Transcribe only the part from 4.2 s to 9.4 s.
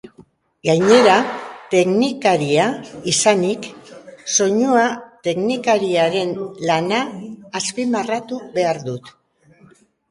soinu teknikarien lana azpimarratu behar dut.